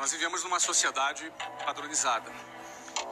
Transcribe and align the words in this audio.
Nós 0.00 0.12
vivemos 0.12 0.42
numa 0.44 0.58
sociedade 0.58 1.30
padronizada. 1.62 2.32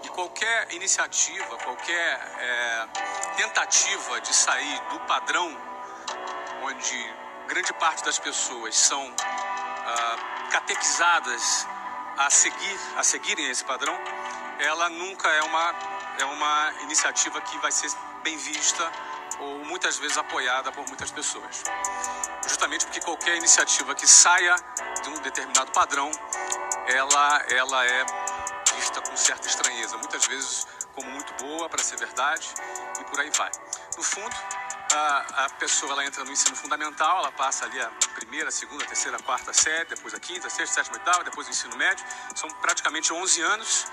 E 0.03 0.09
qualquer 0.09 0.73
iniciativa, 0.73 1.59
qualquer 1.59 2.19
é, 2.41 2.89
tentativa 3.37 4.19
de 4.23 4.33
sair 4.33 4.81
do 4.89 4.99
padrão, 5.01 5.55
onde 6.63 7.15
grande 7.47 7.75
parte 7.75 8.03
das 8.03 8.19
pessoas 8.19 8.75
são 8.75 9.15
ah, 9.21 10.49
catequizadas 10.51 11.67
a 12.17 12.31
seguir, 12.31 12.81
a 12.97 13.03
seguirem 13.03 13.51
esse 13.51 13.65
padrão, 13.67 13.95
ela 14.59 14.89
nunca 14.89 15.29
é 15.29 15.43
uma, 15.43 15.75
é 16.19 16.25
uma 16.25 16.73
iniciativa 16.85 17.39
que 17.43 17.59
vai 17.59 17.71
ser 17.71 17.91
bem 18.23 18.39
vista 18.39 18.91
ou 19.41 19.63
muitas 19.67 19.99
vezes 19.99 20.17
apoiada 20.17 20.73
por 20.73 20.87
muitas 20.89 21.11
pessoas. 21.11 21.65
Justamente 22.43 22.87
porque 22.87 23.01
qualquer 23.03 23.37
iniciativa 23.37 23.95
que 23.95 24.07
saia 24.07 24.57
de 25.03 25.11
um 25.11 25.19
determinado 25.21 25.71
padrão, 25.71 26.11
ela, 26.89 27.43
ela 27.51 27.87
é 27.87 28.07
vista 28.75 29.01
com 29.01 29.17
certa 29.17 29.47
estranheza, 29.47 29.97
muitas 29.99 30.27
vezes 30.27 30.67
como 30.95 31.11
muito 31.11 31.33
boa 31.35 31.69
para 31.69 31.83
ser 31.83 31.99
verdade 31.99 32.49
e 33.01 33.05
por 33.05 33.21
aí 33.21 33.31
vai. 33.31 33.51
No 33.97 34.03
fundo, 34.03 34.35
a, 34.93 35.45
a 35.45 35.51
pessoa 35.51 35.93
ela 35.93 36.05
entra 36.05 36.25
no 36.25 36.33
ensino 36.33 36.57
fundamental, 36.57 37.19
ela 37.19 37.33
passa 37.33 37.67
ali 37.67 37.81
a 37.81 37.91
primeira, 38.15 38.51
segunda, 38.51 38.85
terceira, 38.87 39.19
quarta 39.19 39.53
série, 39.53 39.85
depois 39.87 40.15
a 40.15 40.21
quinta, 40.21 40.49
sexta, 40.49 40.83
sétima 40.83 40.99
tal, 41.01 41.23
depois 41.25 41.47
o 41.47 41.51
ensino 41.51 41.77
médio. 41.77 42.05
São 42.35 42.49
praticamente 42.51 43.13
11 43.13 43.43
anos 43.43 43.87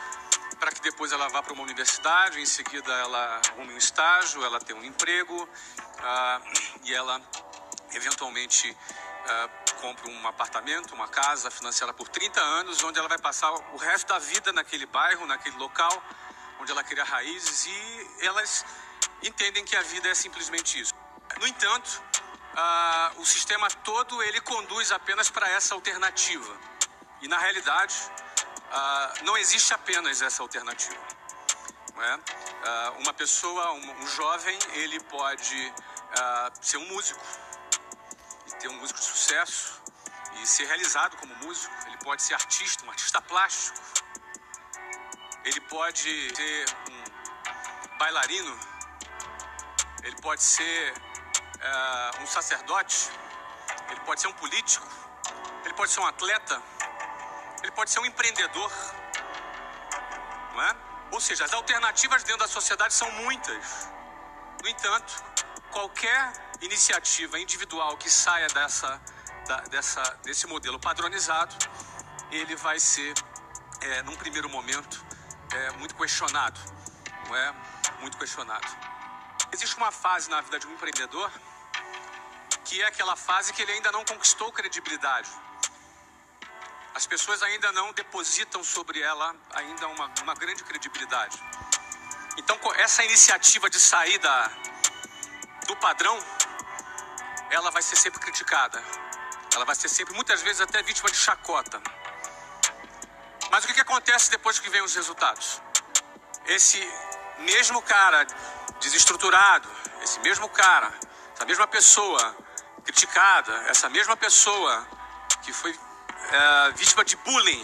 para 0.60 0.72
que 0.72 0.82
depois 0.82 1.12
ela 1.12 1.28
vá 1.28 1.44
para 1.44 1.54
uma 1.54 1.64
universidade, 1.64 2.40
em 2.40 2.46
seguida 2.46 2.92
ela 2.92 3.42
arrume 3.50 3.74
um 3.74 3.78
estágio, 3.78 4.44
ela 4.44 4.60
tenha 4.60 4.80
um 4.80 4.84
emprego 4.84 5.44
uh, 5.44 6.42
e 6.84 6.94
ela 6.94 7.22
eventualmente 7.92 8.76
uh, 9.26 9.82
compre 9.82 10.10
um 10.10 10.28
apartamento, 10.28 10.94
uma 10.94 11.08
casa 11.08 11.50
financiada 11.52 11.94
por 11.94 12.08
30 12.08 12.40
anos, 12.40 12.84
onde 12.84 13.00
ela 13.00 13.08
vai 13.08 13.18
passar 13.18 13.52
o 13.52 13.78
resto 13.78 14.08
da 14.08 14.20
vida 14.20 14.52
naquele 14.54 14.86
bairro, 14.86 15.26
naquele 15.26 15.58
local, 15.58 16.04
onde 16.60 16.72
ela 16.72 16.84
cria 16.84 17.04
raízes 17.04 17.66
e 17.66 18.26
elas 18.26 18.66
entendem 19.22 19.64
que 19.66 19.76
a 19.76 19.82
vida 19.82 20.10
é 20.10 20.16
simplesmente 20.16 20.80
isso. 20.80 20.94
No 21.40 21.48
entanto, 21.48 22.02
uh, 22.54 23.22
o 23.22 23.26
sistema 23.26 23.70
todo 23.70 24.22
ele 24.24 24.40
conduz 24.42 24.92
apenas 24.92 25.30
para 25.30 25.50
essa 25.50 25.74
alternativa. 25.74 26.58
E 27.22 27.28
na 27.28 27.38
realidade, 27.38 27.96
uh, 27.96 29.26
não 29.26 29.38
existe 29.38 29.74
apenas 29.74 30.22
essa 30.22 30.42
alternativa. 30.42 31.16
É? 31.98 32.20
Uma 33.00 33.14
pessoa, 33.14 33.72
um, 33.72 34.02
um, 34.02 34.08
jovem, 34.08 34.60
ele 34.74 35.00
pode 35.00 35.74
ser 36.60 36.76
um 36.76 36.86
músico 36.88 37.22
ter 38.60 38.68
um 38.68 38.78
músico 38.80 39.00
de 39.00 39.06
sucesso 39.06 39.82
e 40.42 40.48
ser 40.48 40.66
realizado 40.66 41.18
como 41.18 41.36
músico. 41.38 41.74
Ele 41.88 41.98
pode 41.98 42.22
ser 42.22 42.34
artista, 42.34 42.86
um 42.86 42.90
artista 42.90 43.22
plástico. 43.22 43.80
Ele 45.44 45.62
pode 45.62 46.00
ser 46.00 46.66
um 46.90 47.98
bailarino 47.98 48.76
ele 50.06 50.16
pode 50.22 50.44
ser 50.44 50.94
é, 51.60 52.22
um 52.22 52.28
sacerdote, 52.28 53.10
ele 53.90 54.00
pode 54.02 54.22
ser 54.22 54.28
um 54.28 54.34
político, 54.34 54.88
ele 55.64 55.74
pode 55.74 55.92
ser 55.92 56.00
um 56.00 56.06
atleta, 56.06 56.62
ele 57.64 57.72
pode 57.72 57.90
ser 57.90 58.00
um 58.00 58.06
empreendedor, 58.06 58.72
não 60.54 60.62
é? 60.62 60.76
Ou 61.12 61.20
seja, 61.20 61.46
as 61.46 61.54
alternativas 61.54 62.24
dentro 62.24 62.42
da 62.42 62.48
sociedade 62.48 62.94
são 62.94 63.10
muitas. 63.14 63.90
No 64.62 64.70
entanto, 64.70 65.24
qualquer 65.72 66.34
iniciativa 66.62 67.40
individual 67.40 67.98
que 67.98 68.10
saia 68.10 68.48
dessa, 68.48 69.02
da, 69.48 69.58
dessa, 69.62 70.02
desse 70.24 70.48
modelo 70.48 70.80
padronizado, 70.80 71.56
ele 72.32 72.56
vai 72.56 72.80
ser, 72.80 73.14
é, 73.82 74.02
num 74.04 74.16
primeiro 74.16 74.50
momento, 74.50 75.06
é, 75.52 75.72
muito 75.72 75.96
questionado, 75.96 76.60
não 77.28 77.36
é? 77.36 77.54
Muito 78.00 78.18
questionado. 78.18 78.68
Existe 79.52 79.76
uma 79.78 79.92
fase 79.92 80.30
na 80.30 80.42
vida 80.42 80.60
de 80.60 80.68
um 80.68 80.74
empreendedor 80.74 81.32
que 82.66 82.82
é 82.82 82.88
aquela 82.88 83.16
fase 83.16 83.54
que 83.54 83.62
ele 83.62 83.72
ainda 83.74 83.92
não 83.92 84.04
conquistou 84.04 84.52
credibilidade. 84.52 85.30
As 86.96 87.06
pessoas 87.06 87.44
ainda 87.44 87.72
não 87.72 87.94
depositam 87.94 88.64
sobre 88.64 89.02
ela 89.02 89.36
ainda 89.54 89.88
uma, 89.88 90.12
uma 90.24 90.34
grande 90.34 90.64
credibilidade. 90.64 91.38
Então, 92.38 92.58
essa 92.78 93.04
iniciativa 93.04 93.70
de 93.70 93.80
sair 93.80 94.18
da, 94.18 94.52
do 95.66 95.76
padrão, 95.78 96.18
ela 97.50 97.72
vai 97.72 97.82
ser 97.82 97.96
sempre 97.96 98.20
criticada. 98.20 98.82
Ela 99.54 99.66
vai 99.66 99.76
ser 99.76 99.90
sempre, 99.90 100.14
muitas 100.14 100.42
vezes, 100.42 100.62
até 100.62 100.82
vítima 100.84 101.10
de 101.10 101.18
chacota. 101.18 101.82
Mas 103.52 103.64
o 103.64 103.68
que, 103.68 103.74
que 103.74 103.82
acontece 103.82 104.30
depois 104.32 104.60
que 104.60 104.70
vem 104.70 104.82
os 104.82 104.96
resultados? 104.96 105.62
Esse 106.46 106.80
mesmo 107.40 107.82
cara 107.82 108.26
desestruturado, 108.82 109.70
esse 110.02 110.20
mesmo 110.20 110.50
cara, 110.50 110.94
essa 111.34 111.46
mesma 111.46 111.68
pessoa 111.68 112.36
criticada, 112.84 113.54
essa 113.68 113.90
mesma 113.90 114.16
pessoa 114.18 114.88
que 115.42 115.54
foi 115.54 115.78
é, 116.32 116.72
vítima 116.72 117.06
de 117.06 117.16
bullying, 117.18 117.64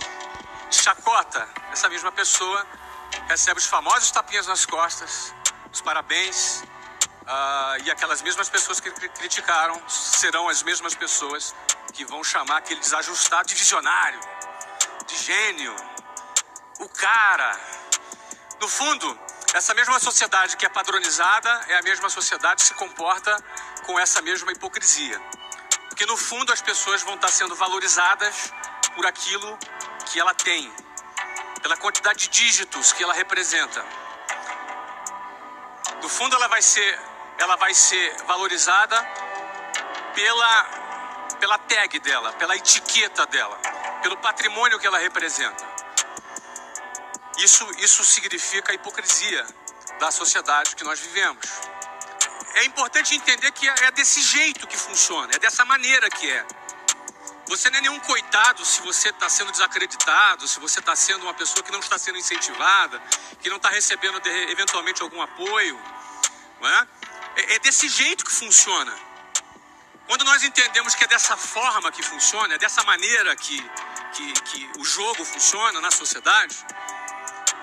de 0.69 0.77
chacota, 0.77 1.47
essa 1.71 1.89
mesma 1.89 2.11
pessoa 2.11 2.65
recebe 3.27 3.59
os 3.59 3.65
famosos 3.65 4.11
tapinhas 4.11 4.47
nas 4.47 4.65
costas, 4.65 5.33
os 5.71 5.81
parabéns, 5.81 6.63
uh, 7.23 7.83
e 7.83 7.91
aquelas 7.91 8.21
mesmas 8.21 8.49
pessoas 8.49 8.79
que 8.79 8.91
criticaram 8.91 9.81
serão 9.87 10.49
as 10.49 10.63
mesmas 10.63 10.95
pessoas 10.95 11.53
que 11.93 12.05
vão 12.05 12.23
chamar 12.23 12.57
aquele 12.57 12.79
desajustado 12.79 13.47
de 13.47 13.55
visionário, 13.55 14.19
de 15.05 15.17
gênio, 15.17 15.75
o 16.79 16.89
cara. 16.89 17.59
No 18.59 18.67
fundo, 18.67 19.19
essa 19.53 19.73
mesma 19.73 19.99
sociedade 19.99 20.55
que 20.55 20.65
é 20.65 20.69
padronizada 20.69 21.49
é 21.67 21.77
a 21.77 21.81
mesma 21.81 22.09
sociedade 22.09 22.61
que 22.61 22.67
se 22.67 22.73
comporta 22.73 23.35
com 23.85 23.99
essa 23.99 24.21
mesma 24.21 24.51
hipocrisia. 24.51 25.19
Porque 25.89 26.05
no 26.05 26.15
fundo 26.15 26.53
as 26.53 26.61
pessoas 26.61 27.01
vão 27.01 27.15
estar 27.15 27.27
sendo 27.27 27.55
valorizadas 27.55 28.53
por 28.95 29.05
aquilo 29.05 29.57
que 30.05 30.19
ela 30.19 30.33
tem, 30.33 30.71
pela 31.61 31.75
quantidade 31.77 32.19
de 32.19 32.27
dígitos 32.29 32.93
que 32.93 33.03
ela 33.03 33.13
representa. 33.13 33.85
No 36.01 36.09
fundo 36.09 36.35
ela 36.35 36.47
vai 36.47 36.61
ser, 36.61 36.99
ela 37.41 37.55
vai 37.55 37.73
ser 37.73 38.15
valorizada 38.27 38.95
pela, 40.13 40.63
pela 41.39 41.57
tag 41.57 41.99
dela, 41.99 42.31
pela 42.33 42.55
etiqueta 42.55 43.25
dela, 43.25 43.57
pelo 44.03 44.15
patrimônio 44.17 44.79
que 44.79 44.85
ela 44.85 44.99
representa. 44.99 45.65
Isso, 47.39 47.67
isso 47.79 48.05
significa 48.05 48.71
a 48.71 48.75
hipocrisia 48.75 49.43
da 49.99 50.11
sociedade 50.11 50.75
que 50.75 50.83
nós 50.83 50.99
vivemos. 50.99 51.43
É 52.53 52.65
importante 52.65 53.15
entender 53.15 53.51
que 53.53 53.67
é 53.67 53.91
desse 53.91 54.21
jeito 54.21 54.67
que 54.67 54.77
funciona, 54.77 55.33
é 55.33 55.39
dessa 55.39 55.65
maneira 55.65 56.09
que 56.11 56.29
é. 56.29 56.45
Você 57.47 57.71
não 57.71 57.79
é 57.79 57.81
nenhum 57.81 57.99
coitado 58.01 58.63
se 58.63 58.81
você 58.81 59.09
está 59.09 59.27
sendo 59.27 59.51
desacreditado, 59.51 60.47
se 60.47 60.59
você 60.59 60.79
está 60.79 60.95
sendo 60.95 61.23
uma 61.23 61.33
pessoa 61.33 61.63
que 61.63 61.71
não 61.71 61.79
está 61.79 61.97
sendo 61.97 62.19
incentivada, 62.19 63.01
que 63.41 63.49
não 63.49 63.57
está 63.57 63.69
recebendo 63.69 64.21
eventualmente 64.49 65.01
algum 65.01 65.21
apoio. 65.21 65.79
Não 66.61 66.69
é? 66.69 66.87
É? 67.35 67.55
é 67.55 67.59
desse 67.59 67.87
jeito 67.87 68.25
que 68.25 68.31
funciona. 68.31 68.93
Quando 70.07 70.25
nós 70.25 70.43
entendemos 70.43 70.93
que 70.93 71.03
é 71.03 71.07
dessa 71.07 71.37
forma 71.37 71.91
que 71.91 72.03
funciona, 72.03 72.55
é 72.55 72.57
dessa 72.57 72.83
maneira 72.83 73.35
que, 73.35 73.57
que, 74.13 74.33
que 74.41 74.71
o 74.79 74.83
jogo 74.83 75.23
funciona 75.23 75.79
na 75.79 75.89
sociedade, 75.91 76.57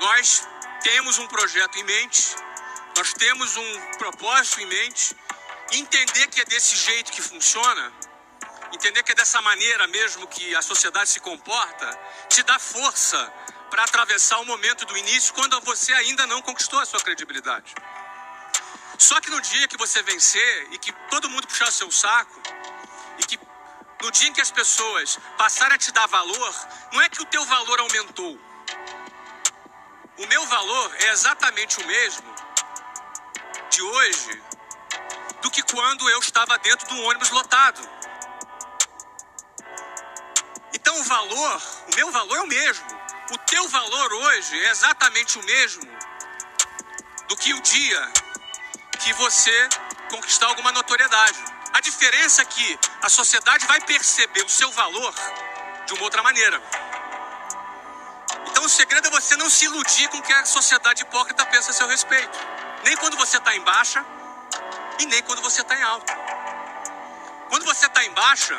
nós 0.01 0.49
temos 0.83 1.19
um 1.19 1.27
projeto 1.27 1.79
em 1.79 1.85
mente, 1.85 2.35
nós 2.97 3.13
temos 3.13 3.57
um 3.57 3.81
propósito 3.99 4.61
em 4.61 4.67
mente, 4.67 5.15
entender 5.73 6.27
que 6.29 6.41
é 6.41 6.45
desse 6.45 6.75
jeito 6.77 7.13
que 7.13 7.21
funciona, 7.21 7.93
entender 8.73 9.03
que 9.03 9.13
é 9.13 9.15
dessa 9.15 9.43
maneira 9.43 9.87
mesmo 9.89 10.27
que 10.27 10.55
a 10.55 10.63
sociedade 10.63 11.11
se 11.11 11.21
comporta, 11.21 12.01
te 12.29 12.43
dá 12.43 12.59
força 12.59 13.33
para 13.71 13.85
atravessar 13.85 14.39
o 14.39 14.47
momento 14.47 14.87
do 14.87 14.97
início 14.97 15.35
quando 15.35 15.61
você 15.61 15.93
ainda 15.93 16.27
não 16.27 16.41
conquistou 16.41 16.79
a 16.81 16.87
sua 16.87 17.01
credibilidade. 17.01 17.75
Só 18.99 19.21
que 19.21 19.31
no 19.31 19.41
dia 19.41 19.69
que 19.69 19.77
você 19.77 20.03
vencer 20.03 20.69
e 20.73 20.79
que 20.79 20.93
todo 21.09 21.31
mundo 21.31 21.47
puxar 21.47 21.71
seu 21.71 21.91
saco, 21.91 22.43
e 23.19 23.23
que 23.23 23.39
no 24.03 24.11
dia 24.11 24.29
em 24.29 24.33
que 24.33 24.41
as 24.41 24.51
pessoas 24.51 25.19
passarem 25.37 25.77
a 25.77 25.79
te 25.79 25.93
dar 25.93 26.07
valor, 26.09 26.55
não 26.93 27.01
é 27.01 27.09
que 27.09 27.23
o 27.23 27.25
teu 27.27 27.45
valor 27.45 27.79
aumentou, 27.79 28.39
o 30.19 30.27
meu 30.27 30.45
valor 30.47 30.97
é 30.99 31.09
exatamente 31.11 31.81
o 31.81 31.87
mesmo 31.87 32.35
de 33.71 33.83
hoje 33.83 34.43
do 35.41 35.49
que 35.49 35.63
quando 35.63 36.11
eu 36.11 36.19
estava 36.19 36.59
dentro 36.59 36.89
de 36.89 36.95
um 36.95 37.05
ônibus 37.05 37.31
lotado. 37.31 37.81
Então 40.75 40.99
o 40.99 41.05
valor, 41.05 41.63
o 41.93 41.97
meu 41.97 42.11
valor 42.11 42.37
é 42.37 42.41
o 42.41 42.47
mesmo. 42.49 42.87
O 43.31 43.39
teu 43.39 43.69
valor 43.69 44.13
hoje 44.13 44.59
é 44.65 44.71
exatamente 44.71 45.39
o 45.39 45.45
mesmo 45.45 45.83
do 47.29 47.37
que 47.37 47.55
o 47.55 47.61
dia 47.61 48.13
que 48.99 49.13
você 49.15 49.69
conquistar 50.11 50.47
alguma 50.47 50.73
notoriedade. 50.73 51.39
A 51.73 51.81
diferença 51.81 52.43
é 52.43 52.45
que 52.45 52.79
a 53.03 53.09
sociedade 53.09 53.67
vai 53.67 53.81
perceber 53.81 54.43
o 54.43 54.49
seu 54.49 54.71
valor 54.73 55.15
de 55.87 55.95
uma 55.95 56.03
outra 56.03 56.23
maneira. 56.23 56.61
o 58.61 58.69
segredo 58.69 59.09
é 59.09 59.11
você 59.11 59.35
não 59.37 59.49
se 59.49 59.65
iludir 59.65 60.09
com 60.09 60.19
o 60.19 60.23
que 60.23 60.33
a 60.33 60.45
sociedade 60.45 61.03
hipócrita 61.03 61.47
pensa 61.47 61.71
a 61.71 61.75
seu 61.75 61.87
respeito. 61.87 62.39
Nem 62.85 62.97
quando 62.97 63.17
você 63.17 63.39
está 63.39 63.55
em 63.55 63.61
baixa 63.63 64.05
e 64.99 65.07
nem 65.07 65.23
quando 65.23 65.41
você 65.41 65.63
está 65.63 65.75
em 65.75 65.83
alta. 65.83 66.13
Quando 67.49 67.65
você 67.65 67.87
está 67.87 68.05
em 68.05 68.11
baixa, 68.11 68.59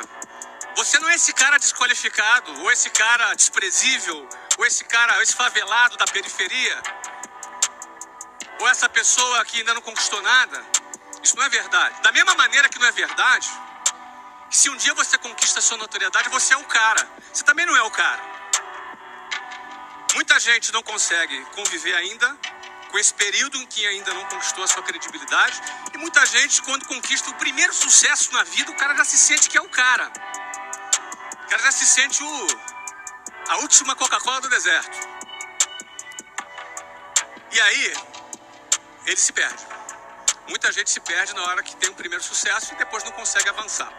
você 0.74 0.98
não 0.98 1.08
é 1.10 1.14
esse 1.14 1.32
cara 1.32 1.58
desqualificado, 1.58 2.60
ou 2.62 2.72
esse 2.72 2.90
cara 2.90 3.34
desprezível, 3.34 4.28
ou 4.58 4.66
esse 4.66 4.82
cara, 4.84 5.22
esse 5.22 5.34
favelado 5.34 5.96
da 5.96 6.06
periferia, 6.06 6.82
ou 8.60 8.68
essa 8.68 8.88
pessoa 8.88 9.44
que 9.46 9.58
ainda 9.58 9.74
não 9.74 9.80
conquistou 9.80 10.20
nada. 10.22 10.64
Isso 11.22 11.36
não 11.36 11.42
é 11.44 11.48
verdade. 11.48 12.00
Da 12.02 12.12
mesma 12.12 12.34
maneira 12.34 12.68
que 12.68 12.78
não 12.78 12.86
é 12.86 12.92
verdade, 12.92 13.50
se 14.50 14.68
um 14.68 14.76
dia 14.76 14.92
você 14.94 15.16
conquista 15.18 15.58
a 15.58 15.62
sua 15.62 15.78
notoriedade, 15.78 16.28
você 16.28 16.54
é 16.54 16.56
o 16.56 16.64
cara. 16.64 17.08
Você 17.32 17.42
também 17.42 17.64
não 17.64 17.76
é 17.76 17.82
o 17.82 17.90
cara. 17.90 18.20
Muita 20.14 20.38
gente 20.38 20.72
não 20.72 20.82
consegue 20.82 21.42
conviver 21.56 21.94
ainda 21.94 22.36
com 22.90 22.98
esse 22.98 23.14
período 23.14 23.56
em 23.56 23.66
que 23.66 23.86
ainda 23.86 24.12
não 24.12 24.24
conquistou 24.26 24.64
a 24.64 24.66
sua 24.66 24.82
credibilidade. 24.82 25.60
E 25.94 25.98
muita 25.98 26.24
gente, 26.26 26.60
quando 26.62 26.84
conquista 26.86 27.30
o 27.30 27.34
primeiro 27.34 27.72
sucesso 27.72 28.32
na 28.32 28.42
vida, 28.44 28.70
o 28.70 28.74
cara 28.74 28.94
já 28.96 29.04
se 29.04 29.16
sente 29.16 29.48
que 29.48 29.56
é 29.56 29.60
o 29.62 29.68
cara. 29.68 30.10
O 31.44 31.48
cara 31.48 31.62
já 31.62 31.72
se 31.72 31.86
sente 31.86 32.22
o, 32.22 32.46
a 33.48 33.56
última 33.58 33.94
Coca-Cola 33.94 34.40
do 34.40 34.48
deserto. 34.48 34.98
E 37.52 37.60
aí, 37.60 37.94
ele 39.10 39.20
se 39.20 39.32
perde. 39.32 39.66
Muita 40.48 40.70
gente 40.70 40.88
se 40.88 41.00
perde 41.00 41.34
na 41.34 41.42
hora 41.42 41.62
que 41.62 41.74
tem 41.76 41.90
o 41.90 41.94
primeiro 41.94 42.22
sucesso 42.22 42.72
e 42.74 42.76
depois 42.76 43.02
não 43.02 43.12
consegue 43.12 43.48
avançar. 43.48 43.92